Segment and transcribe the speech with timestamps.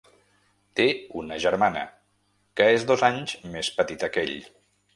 [0.79, 0.87] Té
[1.23, 1.83] una germana,
[2.61, 4.37] que és dos anys més petita que ell.